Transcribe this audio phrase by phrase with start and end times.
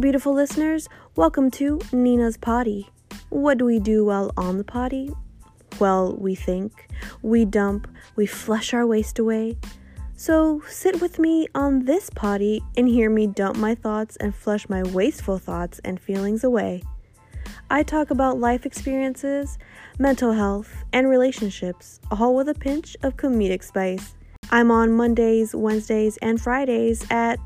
[0.00, 2.88] Beautiful listeners, welcome to Nina's Potty.
[3.30, 5.12] What do we do while on the potty?
[5.80, 6.88] Well, we think,
[7.20, 9.58] we dump, we flush our waste away.
[10.14, 14.68] So sit with me on this potty and hear me dump my thoughts and flush
[14.68, 16.84] my wasteful thoughts and feelings away.
[17.68, 19.58] I talk about life experiences,
[19.98, 24.14] mental health, and relationships, all with a pinch of comedic spice.
[24.52, 27.40] I'm on Mondays, Wednesdays, and Fridays at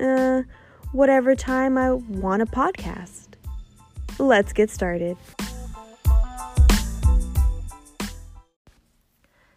[0.00, 0.44] uh,
[0.94, 3.26] whatever time I want a podcast.
[4.20, 5.16] Let's get started.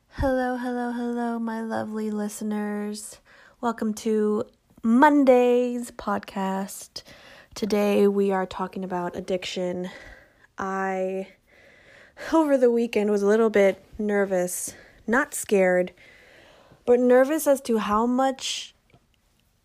[0.10, 3.20] Hello, hello, hello, my lovely listeners.
[3.62, 4.46] Welcome to
[4.82, 7.04] Monday's podcast.
[7.54, 9.92] Today we are talking about addiction.
[10.58, 11.28] I,
[12.34, 14.74] over the weekend, was a little bit nervous,
[15.06, 15.92] not scared,
[16.84, 18.74] but nervous as to how much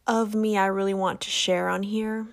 [0.06, 2.26] of me I really want to share on here.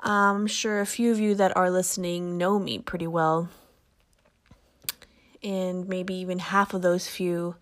[0.00, 3.48] I'm sure a few of you that are listening know me pretty well
[5.42, 7.54] and maybe even half of those few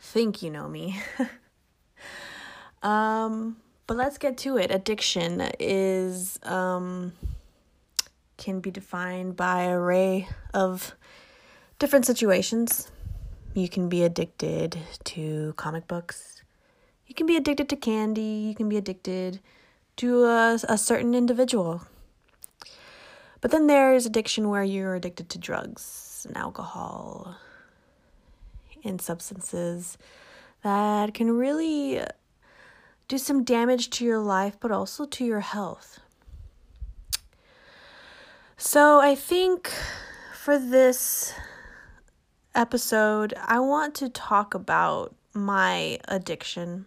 [0.00, 1.00] think you know me.
[2.82, 4.70] um, but let's get to it.
[4.70, 7.12] Addiction is um,
[8.36, 10.94] can be defined by an array of
[11.78, 12.90] different situations.
[13.54, 16.35] You can be addicted to comic books.
[17.06, 18.22] You can be addicted to candy.
[18.22, 19.40] You can be addicted
[19.96, 21.82] to a, a certain individual.
[23.40, 27.36] But then there's addiction where you're addicted to drugs and alcohol
[28.84, 29.98] and substances
[30.62, 32.02] that can really
[33.08, 36.00] do some damage to your life, but also to your health.
[38.56, 39.70] So, I think
[40.34, 41.34] for this
[42.54, 46.86] episode, I want to talk about my addiction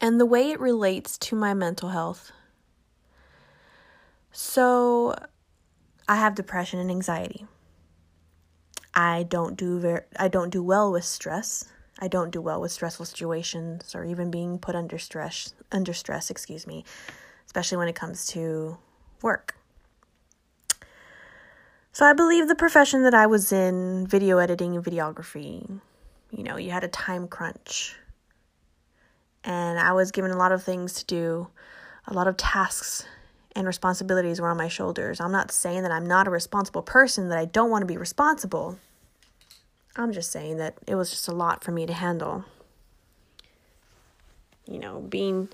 [0.00, 2.32] and the way it relates to my mental health.
[4.32, 5.14] So,
[6.08, 7.46] I have depression and anxiety.
[8.94, 11.64] I don't do very I don't do well with stress.
[12.00, 16.30] I don't do well with stressful situations or even being put under stress under stress,
[16.30, 16.84] excuse me,
[17.46, 18.78] especially when it comes to
[19.22, 19.54] work.
[21.92, 25.80] So I believe the profession that I was in, video editing and videography,
[26.30, 27.96] you know, you had a time crunch.
[29.44, 31.48] And I was given a lot of things to do,
[32.06, 33.06] a lot of tasks
[33.54, 35.20] and responsibilities were on my shoulders.
[35.20, 37.96] I'm not saying that I'm not a responsible person, that I don't want to be
[37.96, 38.78] responsible.
[39.96, 42.44] I'm just saying that it was just a lot for me to handle.
[44.66, 45.48] You know, being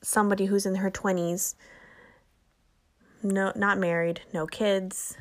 [0.00, 1.54] somebody who's in her 20s,
[3.22, 5.16] no not married, no kids,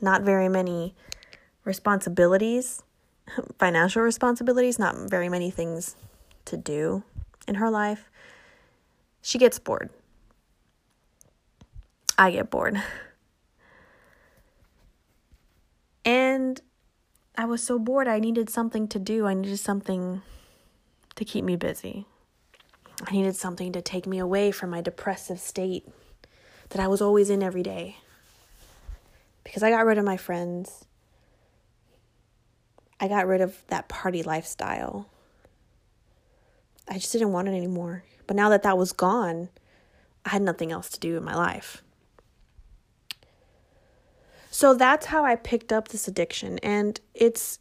[0.00, 0.94] not very many
[1.64, 2.82] responsibilities,
[3.58, 5.96] financial responsibilities, not very many things
[6.46, 7.02] to do
[7.46, 8.10] in her life.
[9.22, 9.90] She gets bored.
[12.16, 12.80] I get bored.
[16.04, 16.60] And
[17.36, 18.06] I was so bored.
[18.06, 19.26] I needed something to do.
[19.26, 20.22] I needed something
[21.16, 22.06] to keep me busy.
[23.02, 25.88] I needed something to take me away from my depressive state
[26.70, 27.96] that I was always in every day.
[29.42, 30.84] Because I got rid of my friends.
[33.00, 35.08] I got rid of that party lifestyle.
[36.88, 38.04] I just didn't want it anymore.
[38.26, 39.48] But now that that was gone,
[40.24, 41.82] I had nothing else to do in my life.
[44.50, 46.58] So that's how I picked up this addiction.
[46.60, 47.58] And it's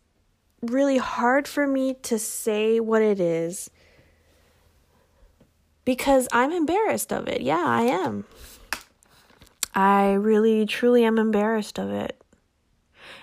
[0.61, 3.69] really hard for me to say what it is
[5.85, 7.41] because I'm embarrassed of it.
[7.41, 8.25] Yeah, I am.
[9.75, 12.21] I really, truly am embarrassed of it.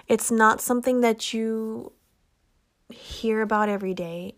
[0.09, 1.93] It's not something that you
[2.93, 4.34] hear about every day.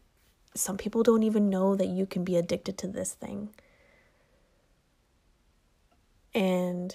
[0.55, 3.51] Some people don't even know that you can be addicted to this thing.
[6.35, 6.95] And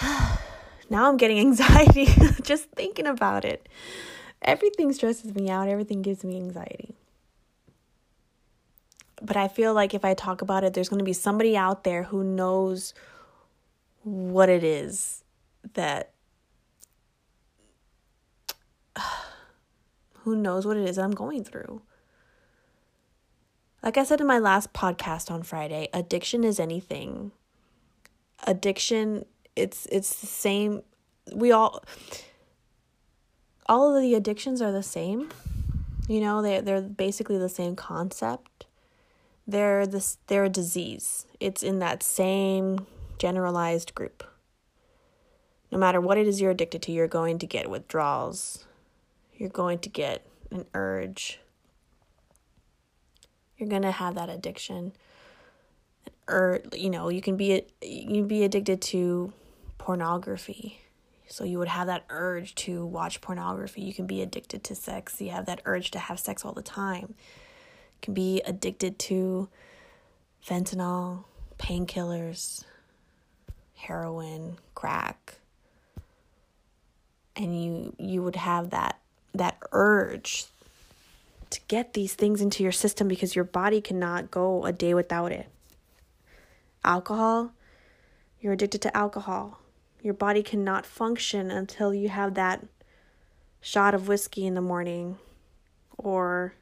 [0.90, 2.06] now I'm getting anxiety
[2.42, 3.68] just thinking about it.
[4.40, 6.94] Everything stresses me out, everything gives me anxiety.
[9.20, 11.84] But I feel like if I talk about it, there's going to be somebody out
[11.84, 12.92] there who knows
[14.02, 15.22] what it is
[15.74, 16.11] that
[20.22, 21.82] who knows what it is I'm going through.
[23.82, 27.32] Like I said in my last podcast on Friday, addiction is anything.
[28.46, 29.24] Addiction
[29.56, 30.82] it's it's the same.
[31.32, 31.82] We all
[33.66, 35.30] all of the addictions are the same.
[36.08, 38.66] You know they they're basically the same concept.
[39.46, 41.26] They're this they're a disease.
[41.40, 42.86] It's in that same
[43.18, 44.24] generalized group.
[45.72, 48.64] No matter what it is you're addicted to you're going to get withdrawals
[49.42, 51.40] you're going to get an urge
[53.62, 54.92] you're going to have that addiction.
[56.26, 59.32] Or, you know, you can be you can be addicted to
[59.78, 60.80] pornography.
[61.28, 63.82] So you would have that urge to watch pornography.
[63.82, 65.20] You can be addicted to sex.
[65.20, 67.14] You have that urge to have sex all the time.
[67.16, 69.48] You can be addicted to
[70.44, 71.22] fentanyl,
[71.56, 72.64] painkillers,
[73.76, 75.36] heroin, crack.
[77.36, 78.98] And you you would have that
[79.34, 80.46] that urge
[81.50, 85.32] to get these things into your system because your body cannot go a day without
[85.32, 85.48] it.
[86.84, 87.52] Alcohol,
[88.40, 89.60] you're addicted to alcohol.
[90.02, 92.64] Your body cannot function until you have that
[93.60, 95.18] shot of whiskey in the morning
[95.96, 96.54] or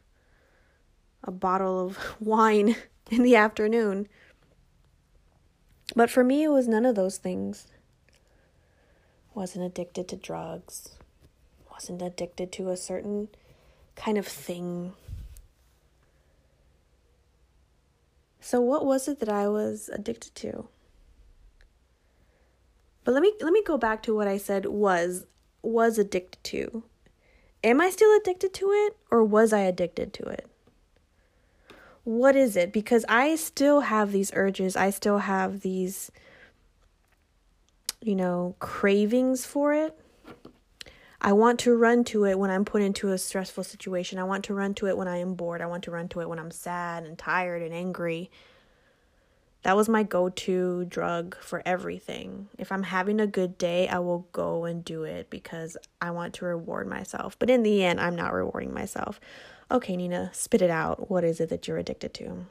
[1.25, 2.77] a bottle of wine
[3.11, 4.09] in the afternoon.
[5.97, 7.67] But for me, it was none of those things.
[9.35, 10.97] Wasn't addicted to drugs.
[11.81, 13.29] Wasn't addicted to a certain
[13.97, 14.93] kind of thing.
[18.39, 20.69] So what was it that I was addicted to?
[23.03, 25.25] But let me let me go back to what I said was
[25.63, 26.83] was addicted to.
[27.65, 30.47] Am I still addicted to it or was I addicted to it?
[32.05, 32.75] What is it?
[32.75, 34.77] Because I still have these urges.
[34.77, 36.11] I still have these
[38.03, 39.99] you know, cravings for it.
[41.23, 44.19] I want to run to it when I'm put into a stressful situation.
[44.19, 45.61] I want to run to it when I am bored.
[45.61, 48.31] I want to run to it when I'm sad and tired and angry.
[49.63, 52.49] That was my go to drug for everything.
[52.57, 56.33] If I'm having a good day, I will go and do it because I want
[56.35, 57.39] to reward myself.
[57.39, 59.21] But in the end, I'm not rewarding myself.
[59.71, 61.11] Okay, Nina, spit it out.
[61.11, 62.47] What is it that you're addicted to?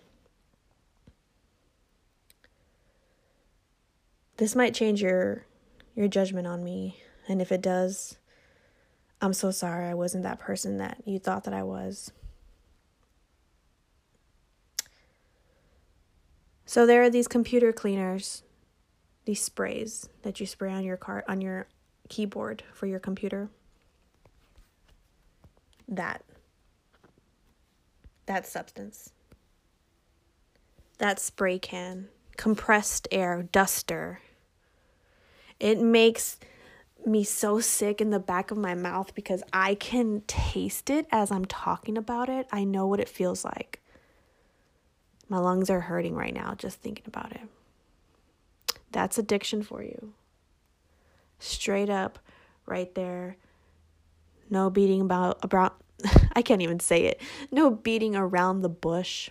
[4.38, 5.44] This might change your
[5.96, 8.19] your judgment on me, and if it does,
[9.22, 12.12] I'm so sorry I wasn't that person that you thought that I was.
[16.66, 18.44] So there are these computer cleaners,
[19.26, 21.68] these sprays that you spray on your car on your
[22.10, 23.50] keyboard for your computer.
[25.88, 26.24] That
[28.28, 29.12] that substance.
[31.00, 34.22] That spray can, compressed air duster.
[35.60, 36.38] It makes
[37.06, 41.32] me so sick in the back of my mouth because I can taste it as
[41.32, 42.48] I'm talking about it.
[42.52, 43.80] I know what it feels like.
[45.28, 47.42] My lungs are hurting right now just thinking about it.
[48.92, 50.14] That's addiction for you.
[51.38, 52.20] Straight up,
[52.66, 53.38] right there.
[54.50, 55.82] No beating about about
[56.34, 57.22] I can't even say it.
[57.52, 59.30] No beating around the bush.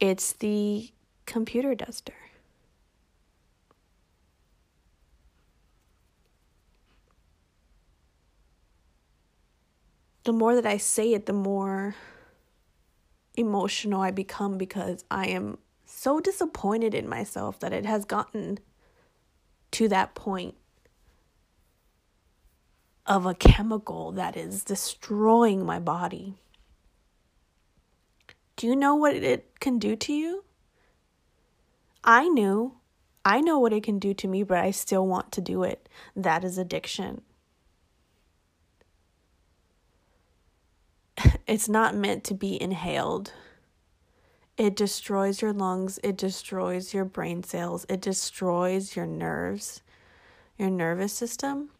[0.00, 0.90] It's the
[1.26, 2.14] computer duster.
[10.24, 11.94] The more that I say it, the more
[13.36, 18.58] emotional I become because I am so disappointed in myself that it has gotten
[19.70, 20.54] to that point
[23.06, 26.34] of a chemical that is destroying my body.
[28.56, 30.44] Do you know what it can do to you?
[32.04, 32.74] I knew.
[33.24, 35.88] I know what it can do to me, but I still want to do it.
[36.16, 37.22] That is addiction.
[41.48, 43.32] It's not meant to be inhaled.
[44.58, 49.82] It destroys your lungs, it destroys your brain cells, it destroys your nerves,
[50.58, 51.70] your nervous system.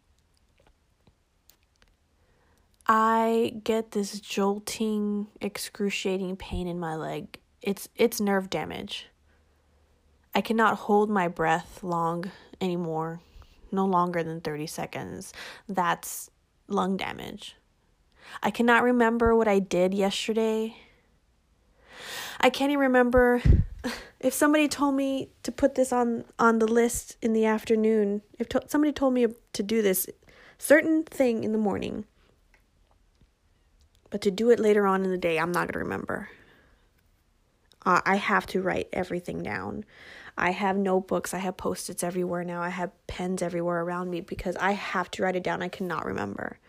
[2.87, 7.37] I get this jolting, excruciating pain in my leg.
[7.61, 9.07] It's it's nerve damage.
[10.33, 13.19] I cannot hold my breath long anymore.
[13.71, 15.33] No longer than 30 seconds.
[15.67, 16.31] That's
[16.67, 17.55] lung damage.
[18.41, 20.75] I cannot remember what I did yesterday.
[22.39, 23.41] I can't even remember
[24.19, 28.21] if somebody told me to put this on on the list in the afternoon.
[28.37, 30.07] If to- somebody told me to do this
[30.57, 32.05] certain thing in the morning,
[34.09, 36.29] but to do it later on in the day, I'm not going to remember.
[37.85, 39.85] Uh, I have to write everything down.
[40.37, 44.21] I have notebooks, I have post its everywhere now, I have pens everywhere around me
[44.21, 45.61] because I have to write it down.
[45.61, 46.59] I cannot remember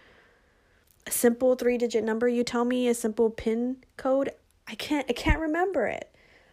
[1.11, 4.31] simple three digit number you tell me a simple pin code
[4.67, 6.11] i can't i can't remember it.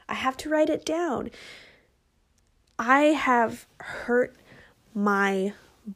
[0.09, 1.29] I have to write it down.
[2.79, 4.37] I have hurt
[4.93, 5.53] my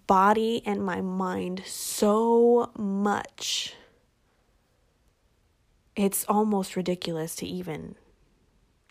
[0.08, 3.76] body and my mind so much.
[5.96, 7.96] It's almost ridiculous to even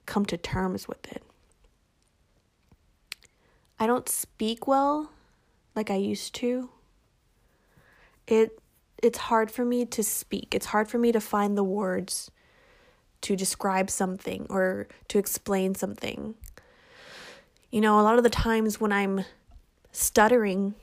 [0.07, 1.23] come to terms with it.
[3.79, 5.11] I don't speak well
[5.75, 6.71] like i used to.
[8.27, 8.60] It
[9.03, 10.55] it's hard for me to speak.
[10.55, 12.31] It's hard for me to find the words
[13.23, 16.35] to describe something or to explain something.
[17.71, 19.25] You know, a lot of the times when I'm
[19.93, 20.75] stuttering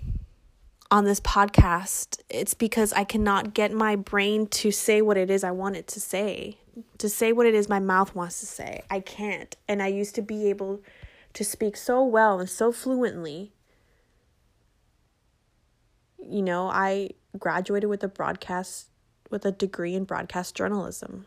[0.90, 5.44] on this podcast, it's because I cannot get my brain to say what it is
[5.44, 6.58] I want it to say,
[6.98, 8.82] to say what it is my mouth wants to say.
[8.90, 9.56] I can't.
[9.68, 10.82] And I used to be able
[11.34, 13.52] to speak so well and so fluently.
[16.24, 18.88] You know, I graduated with a broadcast
[19.30, 21.26] with a degree in broadcast journalism.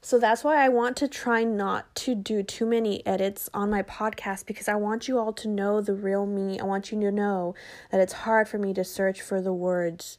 [0.00, 3.82] So that's why I want to try not to do too many edits on my
[3.82, 6.60] podcast because I want you all to know the real me.
[6.60, 7.56] I want you to know
[7.90, 10.16] that it's hard for me to search for the words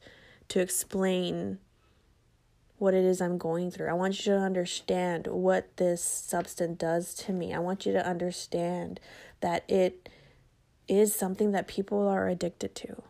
[0.50, 1.60] to explain
[2.78, 3.88] what it is I'm going through.
[3.88, 7.54] I want you to understand what this substance does to me.
[7.54, 9.00] I want you to understand
[9.40, 10.10] that it
[10.88, 13.02] is something that people are addicted to.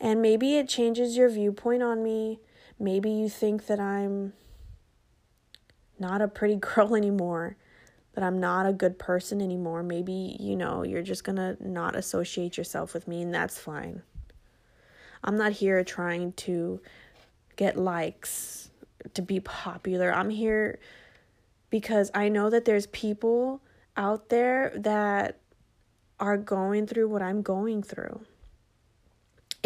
[0.00, 2.40] And maybe it changes your viewpoint on me.
[2.78, 4.32] Maybe you think that I'm
[5.98, 7.56] not a pretty girl anymore,
[8.14, 9.82] that I'm not a good person anymore.
[9.82, 14.02] Maybe, you know, you're just gonna not associate yourself with me, and that's fine.
[15.24, 16.80] I'm not here trying to
[17.56, 18.70] get likes,
[19.14, 20.12] to be popular.
[20.12, 20.78] I'm here
[21.70, 23.60] because I know that there's people
[23.96, 25.38] out there that
[26.20, 28.20] are going through what I'm going through.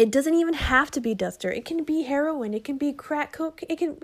[0.03, 1.49] It doesn't even have to be duster.
[1.49, 2.53] It can be heroin.
[2.53, 3.63] It can be crack coke.
[3.69, 3.97] It can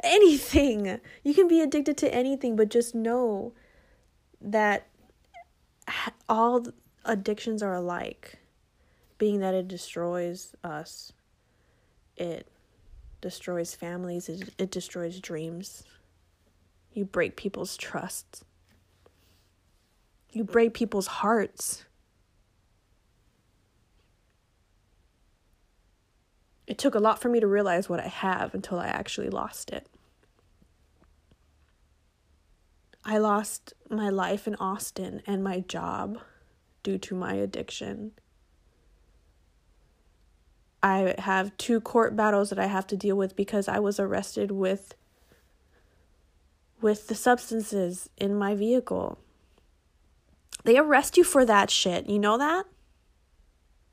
[0.00, 1.00] anything.
[1.24, 3.52] You can be addicted to anything, but just know
[4.40, 4.86] that
[6.28, 6.68] all
[7.04, 8.38] addictions are alike,
[9.18, 11.12] being that it destroys us.
[12.16, 12.46] It
[13.20, 14.28] destroys families.
[14.28, 15.82] It, it destroys dreams.
[16.92, 18.44] You break people's trust.
[20.30, 21.86] You break people's hearts.
[26.70, 29.70] It took a lot for me to realize what I have until I actually lost
[29.70, 29.88] it.
[33.04, 36.20] I lost my life in Austin and my job
[36.84, 38.12] due to my addiction.
[40.80, 44.52] I have two court battles that I have to deal with because I was arrested
[44.52, 44.94] with
[46.80, 49.18] with the substances in my vehicle.
[50.62, 52.08] They arrest you for that shit.
[52.08, 52.66] You know that?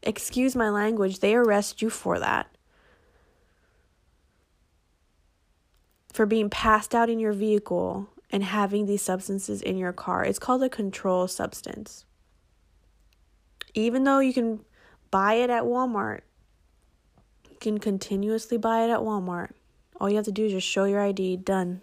[0.03, 1.21] Excuse my language.
[1.21, 2.51] They arrest you for that.
[6.17, 10.25] For being passed out in your vehicle and having these substances in your car.
[10.25, 12.05] It's called a control substance.
[13.75, 14.65] Even though you can
[15.11, 16.21] buy it at Walmart,
[17.51, 19.51] you can continuously buy it at Walmart.
[19.99, 21.81] All you have to do is just show your ID, done.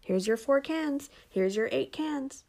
[0.00, 2.42] Here's your four cans, here's your eight cans.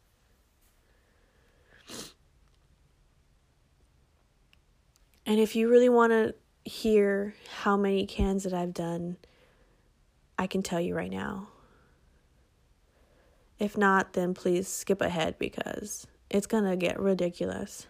[5.24, 6.34] And if you really want to
[6.68, 9.18] hear how many cans that I've done,
[10.42, 11.46] I can tell you right now.
[13.60, 17.86] If not, then please skip ahead because it's going to get ridiculous.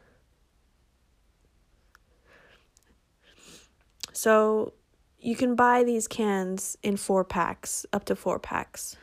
[4.12, 4.74] So,
[5.18, 8.98] you can buy these cans in four packs, up to four packs.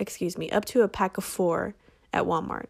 [0.00, 1.76] Excuse me, up to a pack of four
[2.12, 2.66] at Walmart.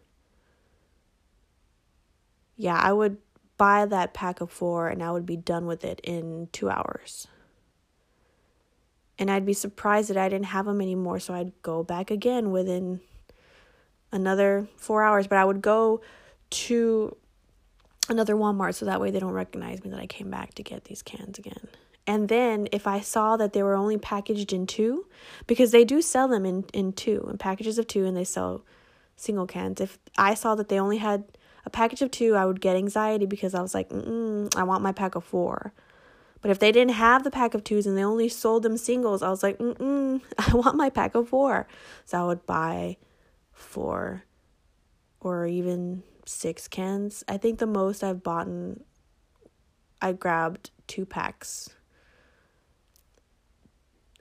[2.55, 3.17] Yeah, I would
[3.57, 7.25] buy that pack of four and I would be done with it in two hours
[9.17, 11.19] and I'd be surprised that I didn't have them anymore.
[11.19, 13.01] So I'd go back again within
[14.11, 15.27] another four hours.
[15.27, 16.01] But I would go
[16.49, 17.15] to
[18.09, 20.85] another Walmart so that way they don't recognize me that I came back to get
[20.85, 21.67] these cans again.
[22.07, 25.07] And then if I saw that they were only packaged in two,
[25.47, 28.63] because they do sell them in, in two, in packages of two, and they sell
[29.15, 29.81] single cans.
[29.81, 31.23] If I saw that they only had
[31.65, 34.83] a package of two, I would get anxiety because I was like, mm I want
[34.83, 35.73] my pack of four.
[36.45, 39.23] But if they didn't have the pack of twos and they only sold them singles,
[39.23, 41.65] I was like, mm I want my pack of four.
[42.05, 42.97] So I would buy
[43.51, 44.25] four
[45.19, 47.23] or even six cans.
[47.27, 48.47] I think the most I've bought,
[49.99, 51.71] I grabbed two packs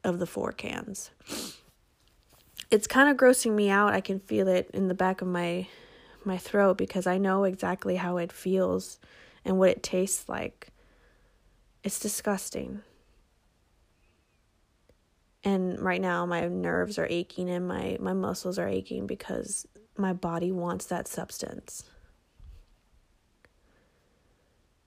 [0.02, 1.10] of the four cans.
[2.70, 3.92] It's kind of grossing me out.
[3.92, 5.68] I can feel it in the back of my
[6.24, 8.98] my throat because I know exactly how it feels
[9.44, 10.70] and what it tastes like.
[11.84, 12.80] It's disgusting.
[15.44, 20.14] And right now my nerves are aching and my, my muscles are aching because my
[20.14, 21.84] body wants that substance.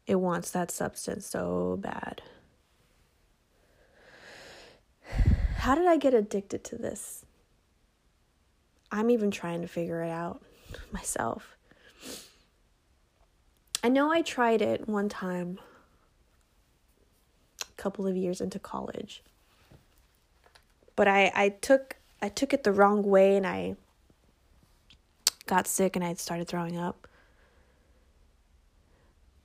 [0.07, 2.23] It wants that substance so bad.
[5.57, 7.23] How did I get addicted to this?
[8.91, 10.41] I'm even trying to figure it out
[10.91, 11.55] myself.
[13.83, 15.59] I know I tried it one time
[17.77, 19.23] couple of years into college.
[20.95, 23.75] But I I took I took it the wrong way and I
[25.45, 27.07] got sick and I started throwing up.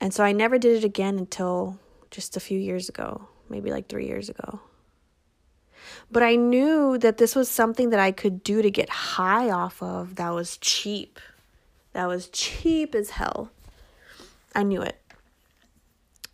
[0.01, 1.79] And so I never did it again until
[2.11, 4.59] just a few years ago, maybe like 3 years ago.
[6.11, 9.81] But I knew that this was something that I could do to get high off
[9.81, 11.19] of that was cheap.
[11.93, 13.51] That was cheap as hell.
[14.53, 14.99] I knew it.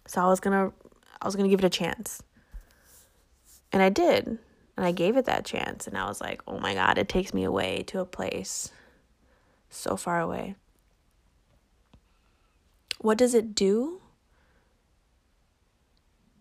[0.07, 0.73] So I was going to
[1.21, 2.21] I was going to give it a chance.
[3.71, 4.27] And I did.
[4.27, 7.33] And I gave it that chance and I was like, "Oh my god, it takes
[7.33, 8.71] me away to a place
[9.69, 10.55] so far away."
[12.99, 14.01] What does it do?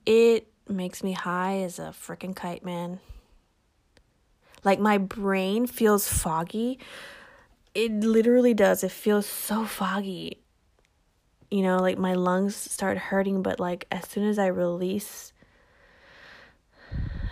[0.06, 3.00] It makes me high as a freaking kite, man.
[4.64, 6.78] Like my brain feels foggy.
[7.74, 8.82] It literally does.
[8.82, 10.42] It feels so foggy.
[11.50, 15.32] You know, like my lungs start hurting, but like as soon as I release,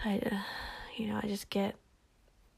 [0.05, 0.21] I,
[0.97, 1.77] you know, I just get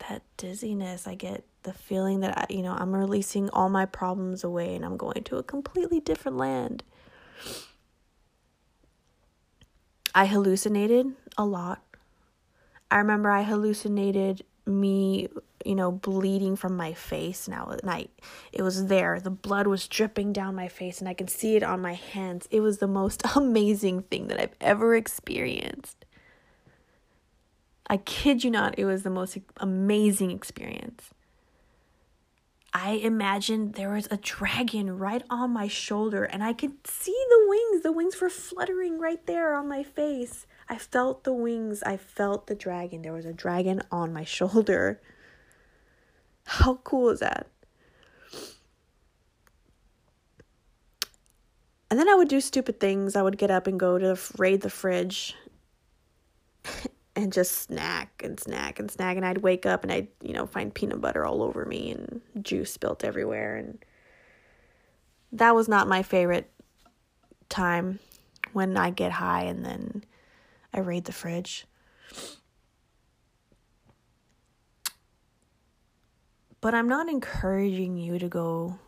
[0.09, 1.07] that dizziness.
[1.07, 4.85] I get the feeling that I, you know, I'm releasing all my problems away and
[4.85, 6.85] I'm going to a completely different land.
[10.15, 11.83] I hallucinated a lot.
[12.91, 15.29] I remember I hallucinated me,
[15.65, 18.09] you know, bleeding from my face now and I
[18.53, 19.21] it was there.
[19.21, 22.49] The blood was dripping down my face and I can see it on my hands.
[22.51, 26.05] It was the most amazing thing that I've ever experienced.
[27.89, 31.11] I kid you not, it was the most amazing experience.
[32.73, 37.47] I imagined there was a dragon right on my shoulder and I could see the
[37.49, 37.83] wings.
[37.83, 40.47] The wings were fluttering right there on my face.
[40.69, 41.83] I felt the wings.
[41.83, 43.01] I felt the dragon.
[43.03, 45.01] There was a dragon on my shoulder.
[46.49, 47.47] How cool is that?
[51.91, 53.17] And then I would do stupid things.
[53.17, 55.37] I would get up and go to raid the fridge
[57.17, 60.47] and just snack and snack and snack and I'd wake up and I'd, you know,
[60.47, 63.85] find peanut butter all over me and juice spilt everywhere and
[65.33, 66.51] that was not my favorite
[67.51, 67.99] time
[68.55, 70.05] when I get high and then
[70.73, 71.67] I raid the fridge.
[76.61, 78.79] But I'm not encouraging you to go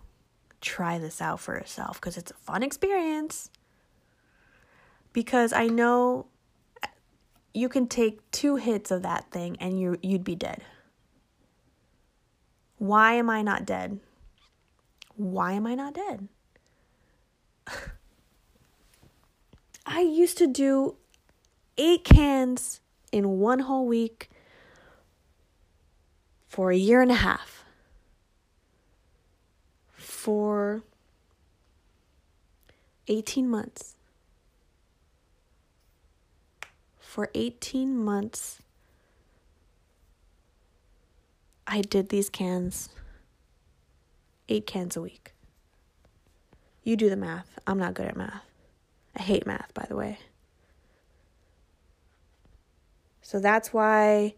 [0.60, 3.50] try this out for yourself because it's a fun experience.
[5.12, 6.26] Because I know
[7.52, 10.62] you can take two hits of that thing and you you'd be dead.
[12.78, 14.00] Why am I not dead?
[15.16, 16.28] Why am I not dead?
[19.86, 20.96] I used to do
[21.76, 22.80] 8 cans
[23.12, 24.30] in one whole week
[26.48, 27.59] for a year and a half.
[30.30, 30.84] For
[33.08, 33.96] 18 months
[37.10, 38.62] for 18 months,
[41.66, 42.90] I did these cans,
[44.48, 45.32] eight cans a week.
[46.84, 47.58] You do the math.
[47.66, 48.44] I'm not good at math.
[49.16, 50.20] I hate math, by the way.
[53.22, 54.34] So that's why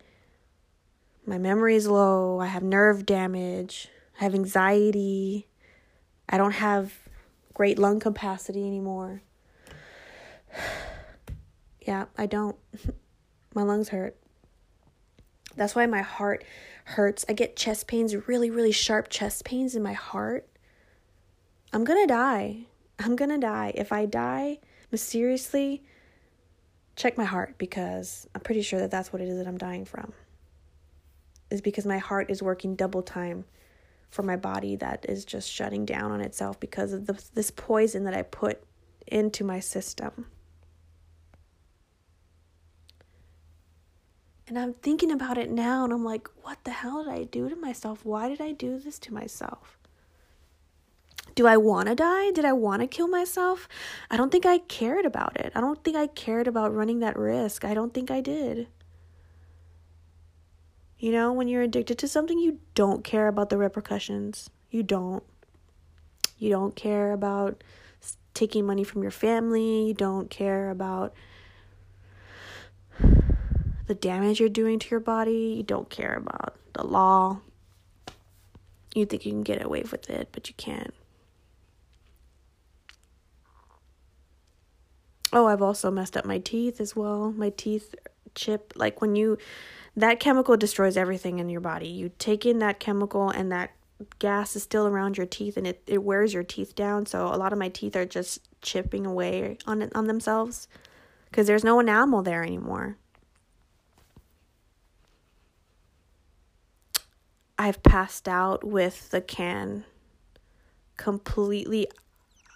[1.26, 2.40] my memory is low.
[2.40, 3.88] I have nerve damage.
[4.18, 5.46] I have anxiety.
[6.28, 6.92] I don't have
[7.54, 9.22] great lung capacity anymore.
[11.84, 12.54] Yeah, I don't.
[13.56, 14.16] my lungs hurt.
[15.56, 16.44] That's why my heart
[16.84, 17.24] hurts.
[17.28, 20.48] I get chest pains, really, really sharp chest pains in my heart.
[21.72, 22.66] I'm gonna die.
[22.98, 23.72] I'm gonna die.
[23.74, 25.82] If I die mysteriously,
[26.96, 29.84] check my heart because I'm pretty sure that that's what it is that I'm dying
[29.84, 30.12] from.
[31.50, 33.44] Is because my heart is working double time
[34.12, 38.04] for my body that is just shutting down on itself because of the, this poison
[38.04, 38.62] that I put
[39.06, 40.26] into my system.
[44.46, 47.48] And I'm thinking about it now and I'm like, what the hell did I do
[47.48, 48.04] to myself?
[48.04, 49.78] Why did I do this to myself?
[51.34, 52.32] Do I want to die?
[52.32, 53.66] Did I want to kill myself?
[54.10, 55.52] I don't think I cared about it.
[55.54, 57.64] I don't think I cared about running that risk.
[57.64, 58.68] I don't think I did.
[61.02, 64.50] You know, when you're addicted to something, you don't care about the repercussions.
[64.70, 65.24] You don't.
[66.38, 67.64] You don't care about
[68.34, 69.88] taking money from your family.
[69.88, 71.12] You don't care about
[73.88, 75.54] the damage you're doing to your body.
[75.56, 77.40] You don't care about the law.
[78.94, 80.94] You think you can get away with it, but you can't.
[85.32, 87.32] Oh, I've also messed up my teeth as well.
[87.32, 87.92] My teeth
[88.36, 88.72] chip.
[88.76, 89.38] Like when you,
[89.96, 91.88] that chemical destroys everything in your body.
[91.88, 93.72] You take in that chemical and that
[94.18, 97.06] gas is still around your teeth and it, it wears your teeth down.
[97.06, 100.68] So a lot of my teeth are just chipping away on on themselves
[101.26, 102.96] because there's no enamel there anymore.
[107.58, 109.84] I've passed out with the can
[110.96, 111.86] completely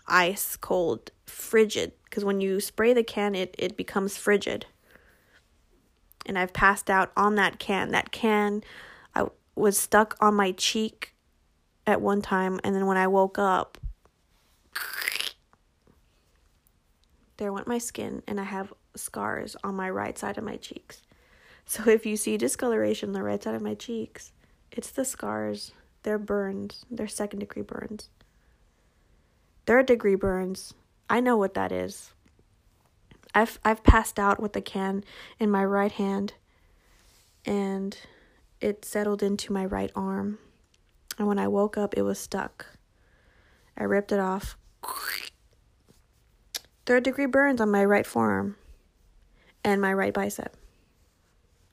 [0.09, 1.93] ice cold, frigid.
[2.05, 4.67] Because when you spray the can, it, it becomes frigid.
[6.27, 7.93] And I've passed out on that can.
[7.93, 8.63] That can
[9.15, 11.15] I was stuck on my cheek
[11.87, 12.61] at one time.
[12.65, 13.79] And then when I woke up,
[17.37, 18.23] there went my skin.
[18.27, 21.03] And I have scars on my right side of my cheeks.
[21.65, 24.33] So if you see discoloration on the right side of my cheeks,
[24.71, 25.73] it's the scars.
[26.03, 26.85] They're burns.
[26.91, 28.09] They're second degree burns.
[29.67, 30.75] Third degree burns.
[31.11, 32.13] I know what that is.
[33.37, 35.05] I've I've passed out with the can
[35.39, 36.33] in my right hand
[37.45, 37.95] and
[38.63, 40.39] it settled into my right arm.
[41.19, 42.65] And when I woke up, it was stuck.
[43.77, 44.57] I ripped it off.
[46.87, 48.57] Third degree burns on my right forearm
[49.63, 50.57] and my right bicep.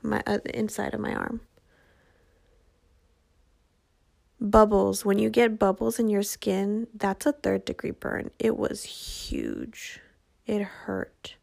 [0.02, 1.40] My uh, inside of my arm.
[4.42, 5.06] Bubbles.
[5.06, 8.32] When you get bubbles in your skin, that's a third degree burn.
[8.38, 10.02] It was huge.
[10.46, 11.36] It hurt.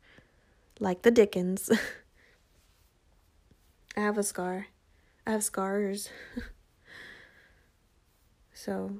[0.80, 1.70] Like the Dickens.
[3.96, 4.68] I have a scar.
[5.26, 6.08] I have scars.
[8.54, 8.90] so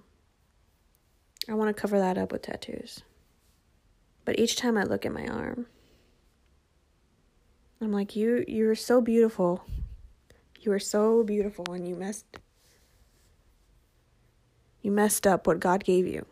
[1.49, 3.03] I want to cover that up with tattoos.
[4.27, 5.67] But each time I look at my arm,
[7.81, 9.65] I'm like, you you're so beautiful.
[10.61, 12.27] You are so beautiful and you messed
[14.83, 16.27] you messed up what God gave you.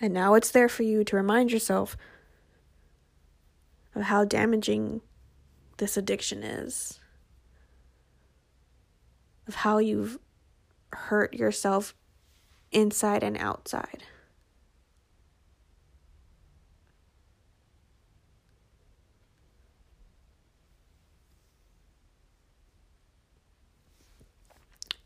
[0.00, 1.96] And now it's there for you to remind yourself
[3.94, 5.00] of how damaging
[5.78, 7.00] this addiction is,
[9.48, 10.18] of how you've
[10.92, 11.94] hurt yourself
[12.72, 14.02] inside and outside.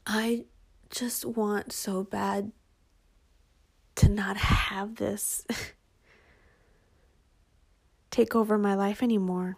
[0.06, 0.46] I
[0.90, 2.50] just want so bad
[4.10, 5.46] not have this
[8.10, 9.56] take over my life anymore.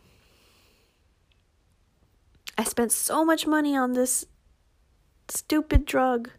[2.57, 4.27] I spent so much money on this
[5.29, 6.31] stupid drug.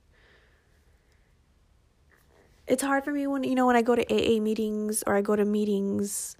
[2.67, 5.21] It's hard for me when you know when I go to AA meetings or I
[5.21, 6.38] go to meetings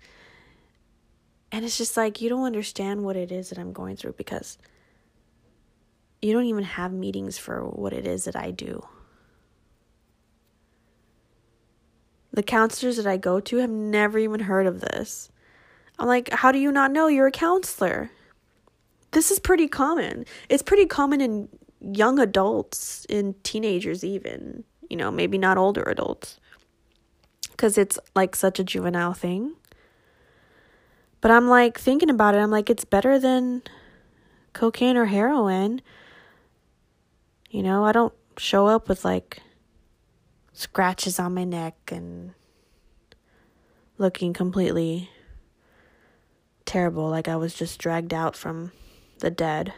[1.54, 4.58] and it's just like you don't understand what it is that I'm going through because
[6.20, 8.84] you don't even have meetings for what it is that I do.
[12.34, 15.30] The counselors that I go to have never even heard of this.
[16.00, 18.10] I'm like, how do you not know you're a counselor?
[19.12, 20.26] This is pretty common.
[20.50, 24.63] It's pretty common in young adults, in teenagers, even.
[24.89, 26.39] You know, maybe not older adults.
[27.52, 29.54] Because it's like such a juvenile thing.
[31.22, 32.39] But I'm like thinking about it.
[32.39, 33.62] I'm like, it's better than
[34.54, 35.82] cocaine or heroin.
[37.52, 39.43] You know, I don't show up with like
[40.54, 42.34] scratches on my neck and
[43.98, 45.10] looking completely
[46.66, 48.72] terrible, like I was just dragged out from
[49.20, 49.74] the dead.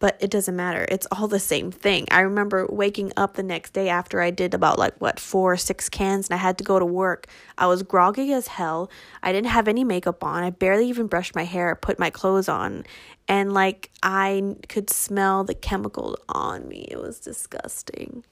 [0.00, 0.86] But it doesn't matter.
[0.90, 2.06] It's all the same thing.
[2.10, 5.56] I remember waking up the next day after I did about like what four or
[5.56, 7.26] six cans and I had to go to work.
[7.56, 8.90] I was groggy as hell.
[9.22, 10.42] I didn't have any makeup on.
[10.42, 12.84] I barely even brushed my hair, put my clothes on
[13.28, 16.86] and like I could smell the chemicals on me.
[16.90, 18.24] It was disgusting.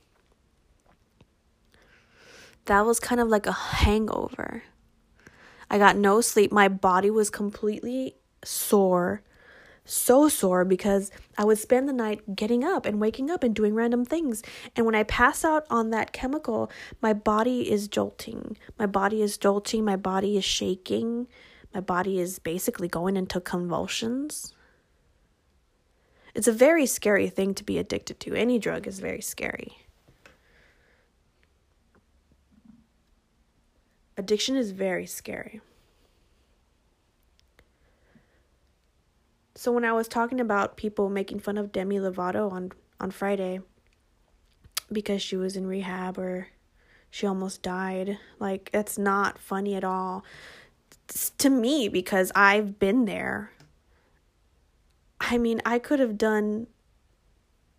[2.66, 4.62] That was kind of like a hangover.
[5.68, 6.52] I got no sleep.
[6.52, 9.22] My body was completely sore.
[9.84, 13.74] So sore because I would spend the night getting up and waking up and doing
[13.74, 14.42] random things.
[14.76, 16.70] And when I pass out on that chemical,
[17.00, 18.56] my body is jolting.
[18.78, 19.84] My body is jolting.
[19.84, 21.26] My body is shaking.
[21.74, 24.54] My body is basically going into convulsions.
[26.34, 28.34] It's a very scary thing to be addicted to.
[28.34, 29.78] Any drug is very scary.
[34.16, 35.60] Addiction is very scary.
[39.54, 43.60] So when I was talking about people making fun of Demi Lovato on on Friday
[44.90, 46.48] because she was in rehab or
[47.10, 50.24] she almost died, like that's not funny at all.
[51.08, 53.52] It's to me because I've been there.
[55.20, 56.66] I mean, I could have done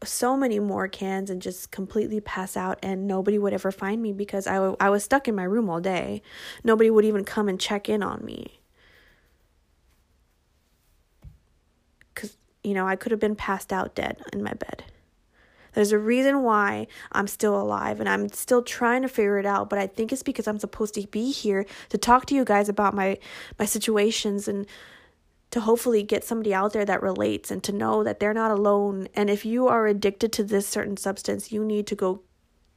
[0.04, 4.14] so many more cans and just completely pass out and nobody would ever find me
[4.14, 6.22] because I, w- I was stuck in my room all day.
[6.64, 8.60] Nobody would even come and check in on me.
[12.16, 14.84] Cuz you know, I could have been passed out dead in my bed.
[15.74, 19.70] There's a reason why I'm still alive and I'm still trying to figure it out,
[19.70, 22.70] but I think it's because I'm supposed to be here to talk to you guys
[22.70, 23.18] about my
[23.58, 24.68] my situations and
[25.54, 29.08] to hopefully get somebody out there that relates and to know that they're not alone.
[29.14, 32.24] And if you are addicted to this certain substance, you need to go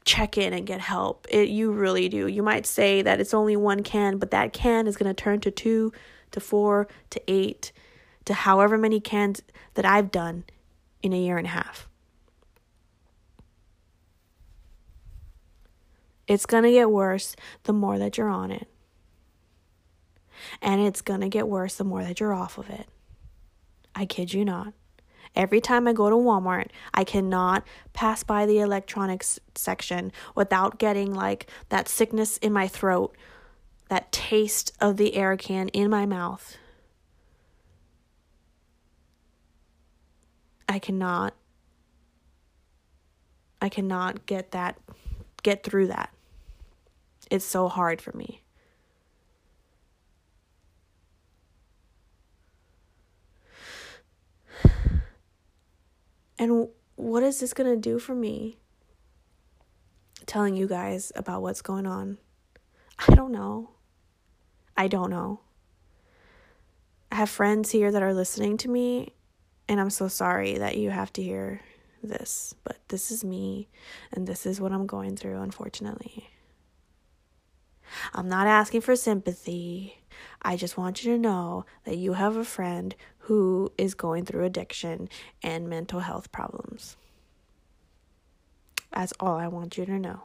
[0.05, 1.27] check in and get help.
[1.31, 2.27] It you really do.
[2.27, 5.41] You might say that it's only one can, but that can is going to turn
[5.41, 5.91] to 2
[6.33, 7.73] to 4 to 8
[8.27, 9.41] to however many cans
[9.73, 10.45] that I've done
[11.03, 11.89] in a year and a half.
[16.27, 18.69] It's going to get worse the more that you're on it.
[20.61, 22.89] And it's to get worse the more that you're off of it.
[23.95, 24.75] I kid you not.
[25.35, 31.13] Every time I go to Walmart, I cannot pass by the electronics section without getting
[31.13, 33.15] like that sickness in my throat,
[33.89, 36.57] that taste of the air can in my mouth.
[40.69, 41.35] I cannot
[43.61, 44.79] I cannot get that
[45.43, 46.11] get through that.
[47.31, 48.43] It's so hard for me.
[56.39, 58.59] And what is this going to do for me?
[60.27, 62.19] Telling you guys about what's going on.
[62.99, 63.71] I don't know.
[64.77, 65.41] I don't know.
[67.11, 69.15] I have friends here that are listening to me,
[69.69, 71.61] and I'm so sorry that you have to hear
[72.03, 73.69] this, but this is me,
[74.13, 76.29] and this is what I'm going through, unfortunately.
[78.13, 80.03] I'm not asking for sympathy.
[80.43, 84.45] I just want you to know that you have a friend who is going through
[84.45, 85.09] addiction
[85.43, 86.97] and mental health problems.
[88.93, 90.23] That's all I want you to know.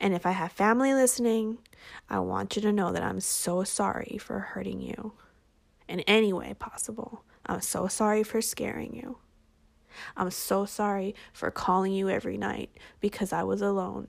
[0.00, 1.58] And if I have family listening,
[2.08, 5.12] I want you to know that I'm so sorry for hurting you
[5.88, 7.24] in any way possible.
[7.46, 9.18] I'm so sorry for scaring you.
[10.16, 14.08] I'm so sorry for calling you every night because I was alone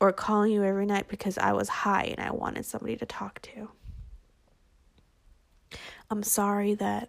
[0.00, 3.40] or calling you every night because I was high and I wanted somebody to talk
[3.42, 3.70] to.
[6.10, 7.08] I'm sorry that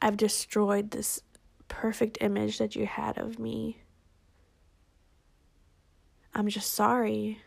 [0.00, 1.20] I've destroyed this
[1.66, 3.82] perfect image that you had of me.
[6.34, 7.40] I'm just sorry.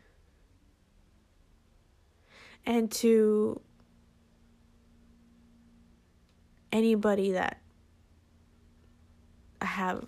[2.66, 3.60] And to
[6.72, 7.60] anybody that
[9.62, 10.06] I have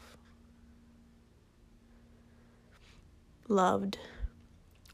[3.47, 3.97] loved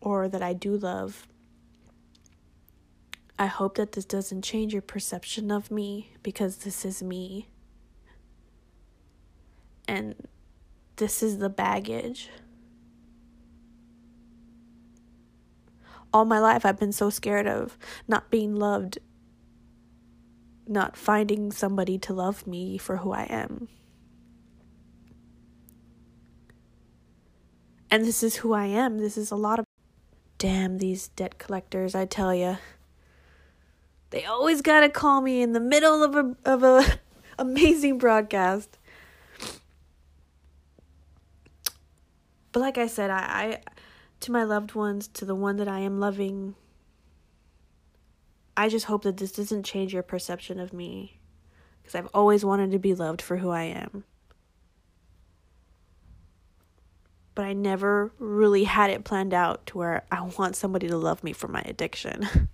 [0.02, 1.28] or that I do love.
[3.38, 7.48] I hope that this doesn't change your perception of me because this is me.
[9.88, 10.16] And
[10.98, 12.30] this is the baggage.
[16.12, 18.98] All my life, I've been so scared of not being loved,
[20.68, 23.70] not finding somebody to love me for who I am.
[27.92, 29.00] And this is who I am.
[29.00, 29.66] This is a lot of.
[30.38, 32.58] Damn, these debt collectors, I tell you.
[34.12, 37.00] They always gotta call me in the middle of a of a
[37.40, 38.78] amazing broadcast.
[42.52, 43.62] But like I said, I, I
[44.22, 46.56] to my loved ones, to the one that I am loving,
[48.58, 51.20] I just hope that this doesn't change your perception of me.
[51.82, 54.04] Because I've always wanted to be loved for who I am.
[57.40, 61.24] But I never really had it planned out to where I want somebody to love
[61.24, 62.50] me for my addiction.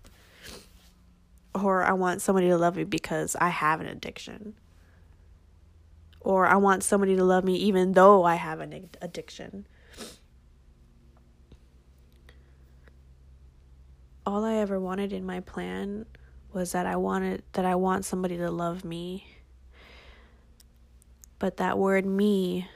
[1.56, 4.54] or I want somebody to love me because I have an addiction.
[6.20, 9.66] Or I want somebody to love me even though I have an addiction.
[14.24, 16.06] All I ever wanted in my plan
[16.54, 19.26] was that I wanted that I want somebody to love me.
[21.40, 22.68] But that word me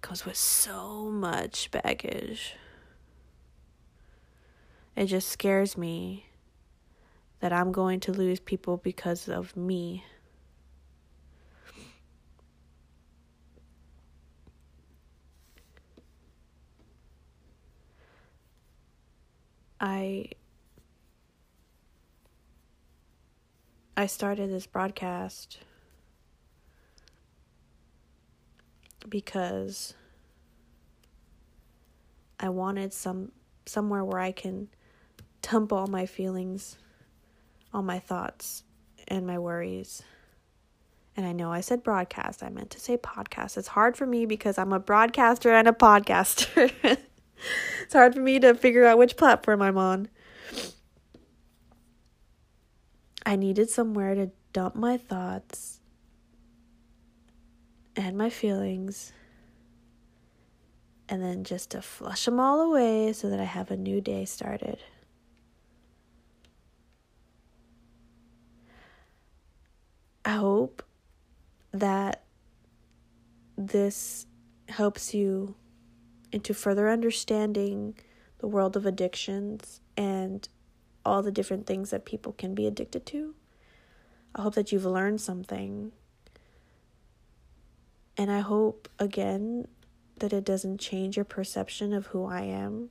[0.00, 2.54] comes with so much baggage.
[4.94, 6.26] It just scares me
[7.40, 10.04] that I'm going to lose people because of me.
[19.78, 20.30] I
[23.96, 25.58] I started this broadcast
[29.08, 29.94] because
[32.38, 33.32] I wanted some
[33.66, 34.68] somewhere where I can
[35.42, 36.76] dump all my feelings,
[37.72, 38.62] all my thoughts
[39.08, 40.02] and my worries.
[41.16, 42.42] And I know I said broadcast.
[42.42, 43.56] I meant to say podcast.
[43.56, 46.70] It's hard for me because I'm a broadcaster and a podcaster.
[47.82, 50.08] it's hard for me to figure out which platform I'm on.
[53.24, 55.75] I needed somewhere to dump my thoughts
[57.96, 59.12] and my feelings
[61.08, 64.24] and then just to flush them all away so that I have a new day
[64.24, 64.78] started.
[70.24, 70.82] I hope
[71.72, 72.24] that
[73.56, 74.26] this
[74.68, 75.54] helps you
[76.32, 77.96] into further understanding
[78.38, 80.48] the world of addictions and
[81.04, 83.34] all the different things that people can be addicted to.
[84.34, 85.92] I hope that you've learned something
[88.16, 89.68] and I hope, again,
[90.18, 92.88] that it doesn't change your perception of who I am.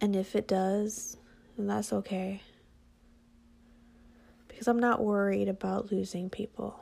[0.00, 1.16] And if it does,
[1.56, 2.42] then that's okay.
[4.48, 6.80] Because I'm not worried about losing people.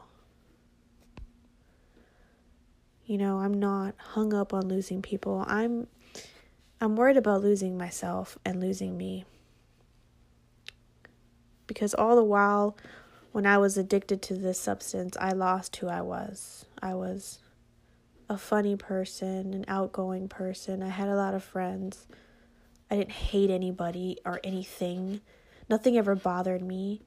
[3.05, 5.45] You know, I'm not hung up on losing people.
[5.49, 5.87] I'm
[6.81, 9.25] I'm worried about losing myself and losing me.
[11.67, 12.77] Because all the while
[13.39, 16.65] when I was addicted to this substance, I lost who I was.
[16.83, 17.39] I was
[18.29, 20.83] a funny person, an outgoing person.
[20.83, 22.09] I had a lot of friends.
[22.91, 25.21] I didn't hate anybody or anything.
[25.71, 27.03] Nothing ever bothered me.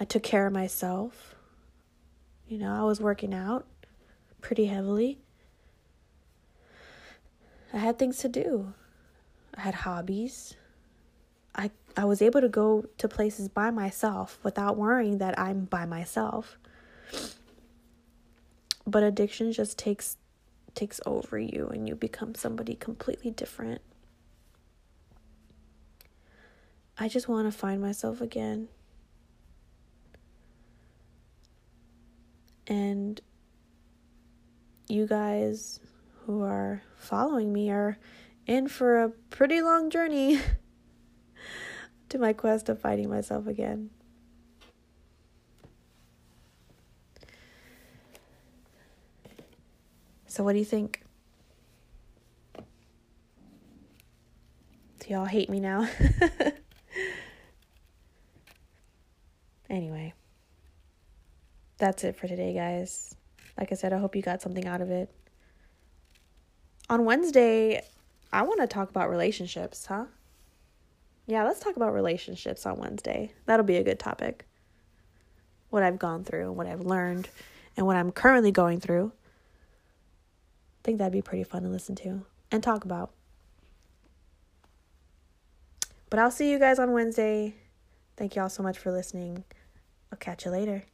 [0.00, 1.34] I took care of myself.
[2.48, 3.66] You know, I was working out
[4.40, 5.18] pretty heavily.
[7.70, 8.72] I had things to do.
[9.54, 10.54] I had hobbies.
[11.54, 15.84] I I was able to go to places by myself without worrying that I'm by
[15.84, 16.58] myself.
[18.86, 20.16] But addiction just takes
[20.74, 23.80] takes over you and you become somebody completely different.
[26.98, 28.68] I just want to find myself again.
[32.66, 33.20] And
[34.88, 35.80] you guys
[36.24, 37.98] who are following me are
[38.46, 40.40] in for a pretty long journey
[42.14, 43.90] to my quest of finding myself again.
[50.26, 51.02] So, what do you think?
[52.56, 52.64] Do
[55.08, 55.86] y'all hate me now?
[59.70, 60.12] anyway
[61.78, 63.14] that's it for today, guys.
[63.58, 65.12] Like I said, I hope you got something out of it.
[66.88, 67.82] On Wednesday,
[68.32, 70.06] I want to talk about relationships, huh?
[71.26, 73.32] Yeah, let's talk about relationships on Wednesday.
[73.46, 74.46] That'll be a good topic.
[75.70, 77.28] What I've gone through, and what I've learned,
[77.76, 79.12] and what I'm currently going through.
[80.78, 83.12] I think that'd be pretty fun to listen to and talk about.
[86.10, 87.54] But I'll see you guys on Wednesday.
[88.16, 89.44] Thank you all so much for listening.
[90.12, 90.84] I'll catch you later.